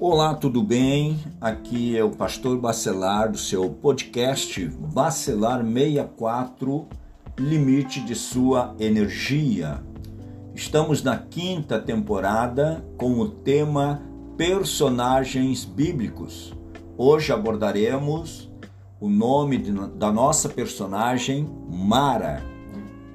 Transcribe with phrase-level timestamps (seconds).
[0.00, 1.18] Olá, tudo bem?
[1.40, 6.86] Aqui é o Pastor Bacelar do seu podcast Bacelar 64
[7.36, 9.82] Limite de Sua Energia.
[10.54, 14.00] Estamos na quinta temporada com o tema
[14.36, 16.54] Personagens Bíblicos.
[16.96, 18.48] Hoje abordaremos
[19.00, 22.40] o nome de, da nossa personagem Mara,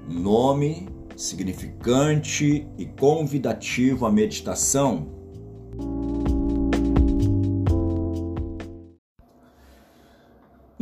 [0.05, 5.22] nome significante e convidativo à meditação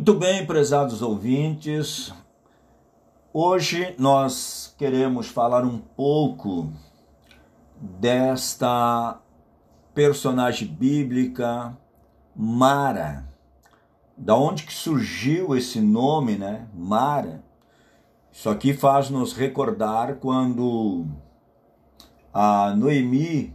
[0.02, 2.12] Muito bem, prezados ouvintes,
[3.32, 6.74] hoje nós queremos falar um pouco
[7.80, 9.22] desta
[9.94, 11.77] personagem bíblica
[12.36, 13.32] Mara.
[14.18, 16.68] Da onde que surgiu esse nome, né?
[16.74, 17.44] Mara.
[18.32, 21.05] Isso aqui faz nos recordar quando
[22.34, 23.54] a Noemi,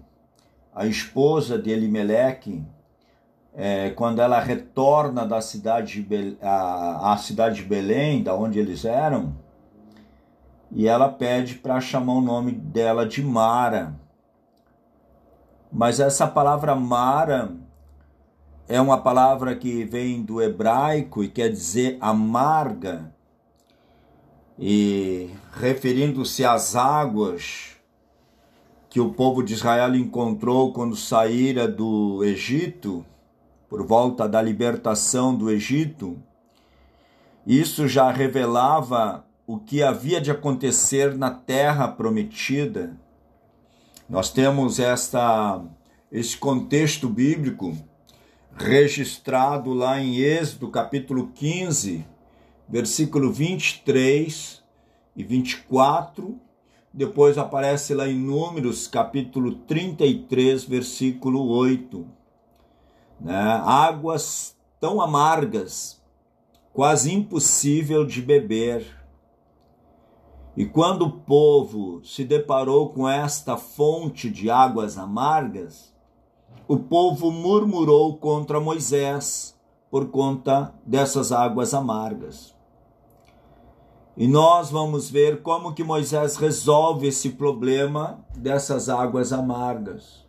[0.72, 2.64] a esposa de Elimeleque,
[3.58, 8.84] é, quando ela retorna da cidade de a, a cidade de Belém, da onde eles
[8.84, 9.34] eram,
[10.70, 13.98] e ela pede para chamar o nome dela de Mara.
[15.72, 17.56] Mas essa palavra Mara
[18.68, 23.10] é uma palavra que vem do hebraico e quer dizer amarga,
[24.58, 27.76] e referindo-se às águas
[28.90, 33.04] que o povo de Israel encontrou quando saíra do Egito
[33.68, 36.16] por volta da libertação do Egito,
[37.46, 42.96] isso já revelava o que havia de acontecer na terra prometida.
[44.08, 45.62] Nós temos esta
[46.10, 47.76] esse contexto bíblico
[48.56, 52.06] registrado lá em Êxodo capítulo 15,
[52.68, 54.62] versículo 23
[55.16, 56.38] e 24.
[56.92, 62.16] Depois aparece lá em Números capítulo 33, versículo 8
[63.20, 63.60] né?
[63.64, 66.02] águas tão amargas,
[66.72, 68.86] quase impossível de beber.
[70.56, 75.94] E quando o povo se deparou com esta fonte de águas amargas,
[76.66, 79.58] o povo murmurou contra Moisés
[79.90, 82.54] por conta dessas águas amargas.
[84.16, 90.25] E nós vamos ver como que Moisés resolve esse problema dessas águas amargas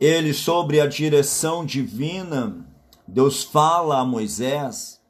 [0.00, 2.64] ele, sobre a direção divina,
[3.06, 5.00] Deus fala a Moisés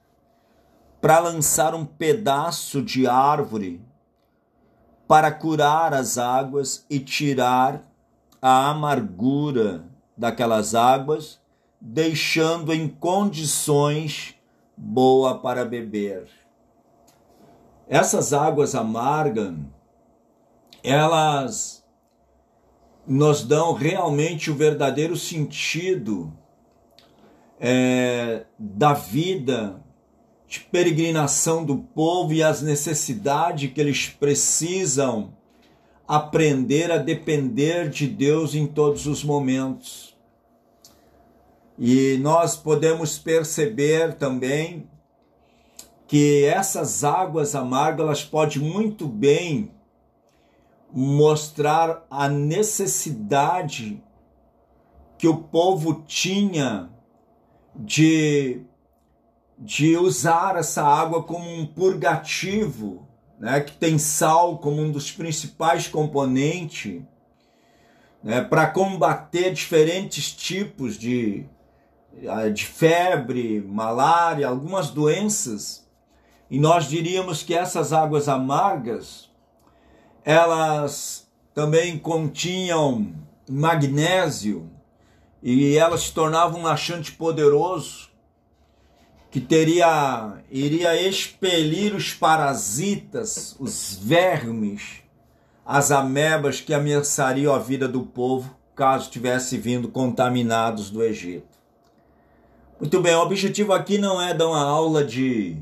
[1.01, 3.81] para lançar um pedaço de árvore
[5.07, 7.83] para curar as águas e tirar
[8.43, 9.85] a amargura
[10.17, 11.41] daquelas águas,
[11.81, 14.35] deixando em condições
[14.77, 16.29] boa para beber.
[17.89, 19.55] Essas águas amargas,
[20.83, 21.78] elas
[23.09, 26.31] nos dão realmente o verdadeiro sentido
[27.59, 29.83] é, da vida
[30.47, 35.33] de peregrinação do povo e as necessidades que eles precisam
[36.07, 40.17] aprender a depender de Deus em todos os momentos.
[41.79, 44.89] E nós podemos perceber também
[46.07, 49.71] que essas águas amargas elas podem muito bem
[50.93, 54.03] mostrar a necessidade
[55.19, 56.89] que o povo tinha
[57.75, 58.63] de,
[59.59, 63.07] de usar essa água como um purgativo,
[63.39, 67.03] né, que tem sal como um dos principais componentes,
[68.23, 71.47] né, para combater diferentes tipos de,
[72.55, 75.87] de febre, malária, algumas doenças.
[76.51, 79.28] E nós diríamos que essas águas amargas
[80.29, 83.15] elas também continham
[83.49, 84.69] magnésio
[85.43, 88.11] e elas se tornavam um laxante poderoso
[89.31, 95.03] que teria iria expelir os parasitas, os vermes,
[95.65, 101.59] as amebas que ameaçariam a vida do povo caso tivesse vindo contaminados do Egito.
[102.79, 105.57] Muito bem, o objetivo aqui não é dar uma aula de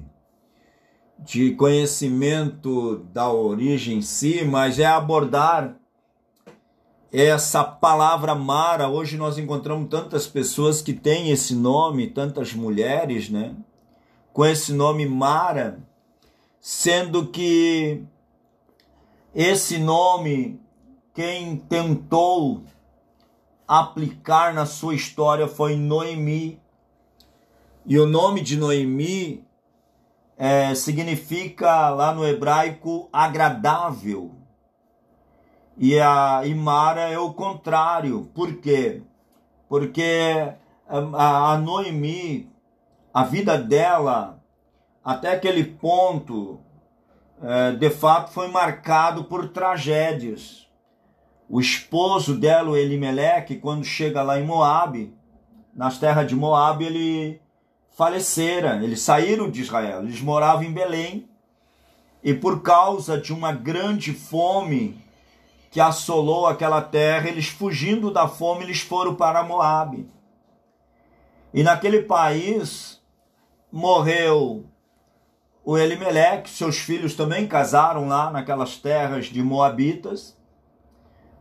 [1.18, 5.76] de conhecimento da origem em si, mas é abordar
[7.12, 8.88] essa palavra Mara.
[8.88, 13.54] Hoje nós encontramos tantas pessoas que têm esse nome, tantas mulheres, né?
[14.32, 15.78] Com esse nome Mara,
[16.60, 18.02] sendo que
[19.34, 20.60] esse nome,
[21.14, 22.62] quem tentou
[23.66, 26.60] aplicar na sua história foi Noemi.
[27.86, 29.45] E o nome de Noemi
[30.36, 34.34] é, significa lá no hebraico agradável.
[35.76, 38.30] E a Imara é o contrário.
[38.34, 39.02] Por quê?
[39.68, 40.52] porque
[40.88, 42.50] a, a Noemi,
[43.12, 44.40] a vida dela,
[45.04, 46.60] até aquele ponto,
[47.42, 50.66] é, de fato foi marcado por tragédias.
[51.48, 55.14] O esposo dela, o Elimeleque, quando chega lá em Moabe,
[55.74, 57.40] nas terras de Moabe, ele
[57.96, 61.26] falecera, eles saíram de Israel, eles moravam em Belém,
[62.22, 65.02] e por causa de uma grande fome
[65.70, 70.08] que assolou aquela terra, eles fugindo da fome, eles foram para Moabe.
[71.54, 73.00] E naquele país
[73.72, 74.66] morreu
[75.64, 80.36] o Elimeleque, seus filhos também casaram lá naquelas terras de Moabitas.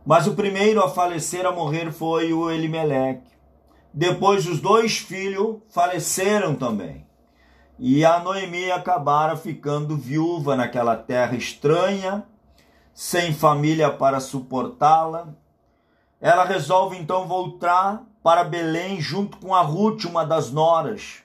[0.06, 3.35] Mas o primeiro a falecer, a morrer, foi o Elimeleque.
[3.96, 7.06] Depois os dois filhos faleceram também.
[7.78, 12.22] E a Noemi acabara ficando viúva naquela terra estranha,
[12.92, 15.28] sem família para suportá-la.
[16.20, 21.22] Ela resolve então voltar para Belém junto com a Ruth, uma das noras.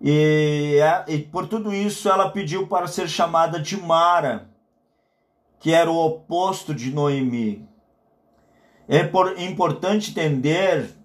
[0.00, 4.48] E, é, e por tudo isso ela pediu para ser chamada de Mara,
[5.58, 7.68] que era o oposto de Noemi.
[8.88, 9.02] É
[9.44, 10.96] importante entender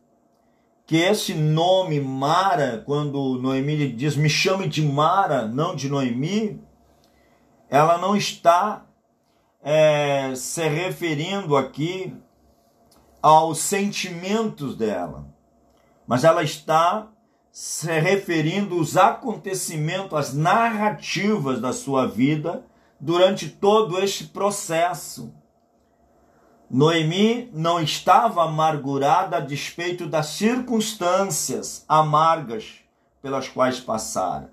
[0.86, 6.62] que esse nome Mara, quando Noemi diz me chame de Mara, não de Noemi,
[7.70, 8.86] ela não está
[9.62, 12.16] é, se referindo aqui
[13.22, 15.28] aos sentimentos dela,
[16.08, 17.10] mas ela está
[17.52, 22.66] se referindo aos acontecimentos, às narrativas da sua vida
[23.00, 25.34] durante todo este processo.
[26.74, 32.80] Noemi não estava amargurada a despeito das circunstâncias amargas
[33.22, 34.52] pelas quais passara,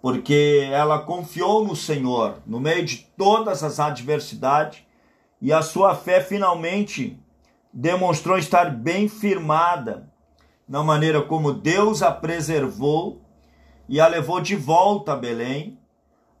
[0.00, 4.82] porque ela confiou no Senhor no meio de todas as adversidades
[5.42, 7.20] e a sua fé finalmente
[7.70, 10.10] demonstrou estar bem firmada
[10.66, 13.20] na maneira como Deus a preservou
[13.86, 15.78] e a levou de volta a Belém,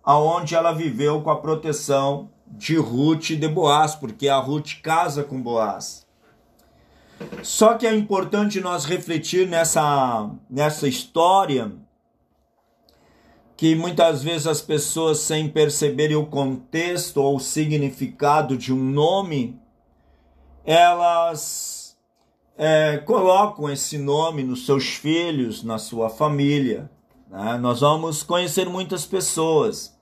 [0.02, 5.24] aonde ela viveu com a proteção de Ruth e de Boaz, porque a Ruth casa
[5.24, 6.06] com Boaz.
[7.42, 11.72] Só que é importante nós refletir nessa, nessa história
[13.56, 19.58] que muitas vezes as pessoas, sem perceberem o contexto ou o significado de um nome,
[20.62, 21.96] elas
[22.58, 26.90] é, colocam esse nome nos seus filhos, na sua família.
[27.30, 27.56] Né?
[27.56, 29.98] Nós vamos conhecer muitas pessoas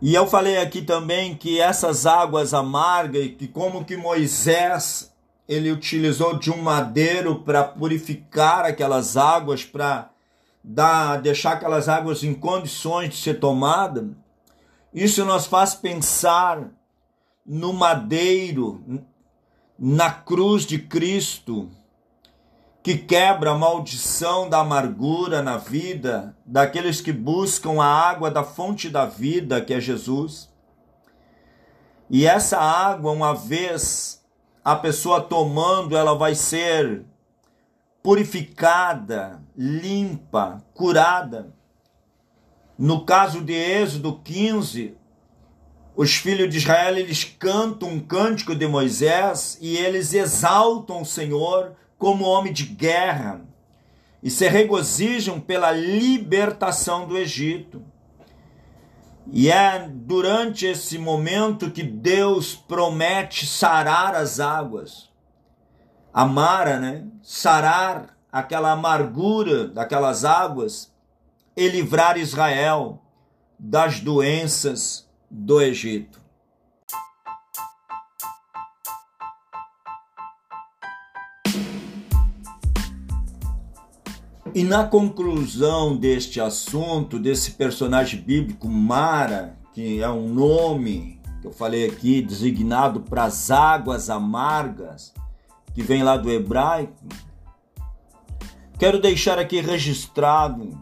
[0.00, 5.12] e eu falei aqui também que essas águas amargas, que como que Moisés
[5.46, 10.10] ele utilizou de um madeiro para purificar aquelas águas, para
[10.62, 14.08] dar, deixar aquelas águas em condições de ser tomada,
[14.94, 16.70] isso nos faz pensar
[17.44, 18.82] no madeiro,
[19.78, 21.68] na cruz de Cristo,
[22.82, 28.88] que quebra a maldição da amargura na vida daqueles que buscam a água da fonte
[28.88, 30.48] da vida, que é Jesus.
[32.08, 34.24] E essa água, uma vez
[34.64, 37.04] a pessoa tomando, ela vai ser
[38.02, 41.54] purificada, limpa, curada.
[42.78, 44.96] No caso de Êxodo 15,
[45.94, 51.76] os filhos de Israel eles cantam um cântico de Moisés e eles exaltam o Senhor
[52.00, 53.42] como homem de guerra
[54.22, 57.84] e se regozijam pela libertação do Egito.
[59.30, 65.10] E é durante esse momento que Deus promete sarar as águas.
[66.12, 67.06] Amara, né?
[67.22, 70.90] Sarar aquela amargura daquelas águas
[71.54, 73.00] e livrar Israel
[73.58, 76.19] das doenças do Egito.
[84.54, 91.52] E na conclusão deste assunto, desse personagem bíblico, Mara, que é um nome que eu
[91.52, 95.14] falei aqui, designado para as águas amargas,
[95.74, 97.06] que vem lá do hebraico,
[98.78, 100.78] quero deixar aqui registrado,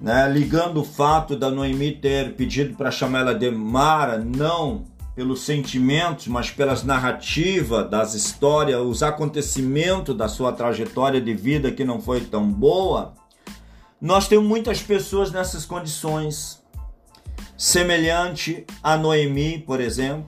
[0.00, 5.42] né, ligando o fato da Noemi ter pedido para chamar ela de Mara, não pelos
[5.42, 12.00] sentimentos, mas pelas narrativas das histórias, os acontecimentos da sua trajetória de vida que não
[12.00, 13.14] foi tão boa,
[14.00, 16.62] nós temos muitas pessoas nessas condições,
[17.56, 20.26] semelhante a Noemi, por exemplo,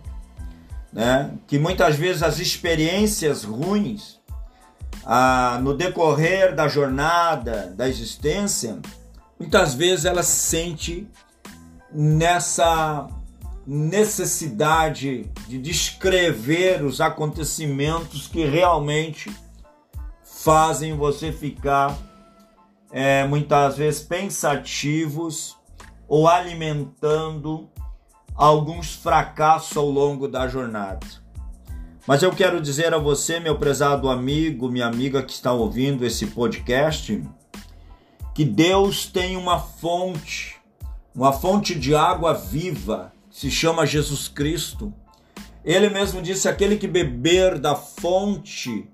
[0.93, 1.33] né?
[1.47, 4.21] que muitas vezes as experiências ruins
[5.07, 8.79] ah, no decorrer da jornada, da existência,
[9.39, 11.09] muitas vezes ela se sente
[11.91, 13.09] nessa
[13.67, 19.31] necessidade de descrever os acontecimentos que realmente
[20.25, 21.97] fazem você ficar
[22.91, 25.57] é, muitas vezes pensativos
[26.09, 27.71] ou alimentando
[28.35, 31.07] alguns fracassos ao longo da jornada.
[32.07, 36.27] Mas eu quero dizer a você, meu prezado amigo, minha amiga que está ouvindo esse
[36.27, 37.23] podcast,
[38.35, 40.57] que Deus tem uma fonte,
[41.15, 44.93] uma fonte de água viva, se chama Jesus Cristo.
[45.65, 48.89] Ele mesmo disse: aquele que beber da fonte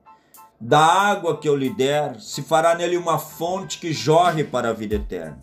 [0.60, 4.72] da água que eu lhe der, se fará nele uma fonte que jorre para a
[4.72, 5.38] vida eterna.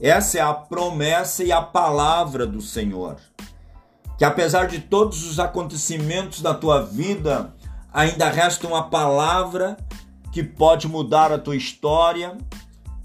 [0.00, 3.16] Essa é a promessa e a palavra do Senhor.
[4.16, 7.54] Que apesar de todos os acontecimentos da tua vida,
[7.92, 9.76] ainda resta uma palavra
[10.32, 12.36] que pode mudar a tua história,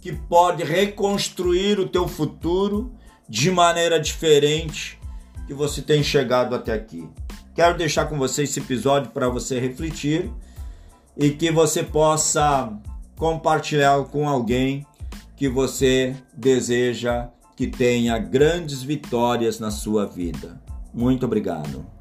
[0.01, 2.91] que pode reconstruir o teu futuro
[3.29, 4.99] de maneira diferente
[5.47, 7.07] que você tem chegado até aqui.
[7.53, 10.31] Quero deixar com você esse episódio para você refletir
[11.15, 12.71] e que você possa
[13.15, 14.85] compartilhar com alguém
[15.35, 20.61] que você deseja que tenha grandes vitórias na sua vida.
[20.93, 21.94] Muito obrigado.